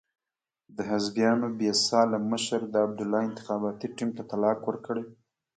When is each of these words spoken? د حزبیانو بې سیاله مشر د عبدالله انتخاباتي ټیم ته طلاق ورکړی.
د 0.75 0.77
حزبیانو 0.91 1.47
بې 1.57 1.71
سیاله 1.85 2.17
مشر 2.31 2.61
د 2.69 2.75
عبدالله 2.85 3.21
انتخاباتي 3.27 3.87
ټیم 3.97 4.09
ته 4.17 4.23
طلاق 4.31 4.59
ورکړی. 4.65 5.03